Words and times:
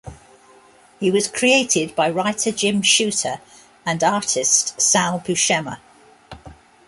He 0.99 1.11
was 1.11 1.27
created 1.27 1.95
by 1.95 2.09
writer 2.09 2.51
Jim 2.51 2.81
Shooter 2.81 3.39
and 3.85 4.03
artist 4.03 4.81
Sal 4.81 5.19
Buscema. 5.19 5.77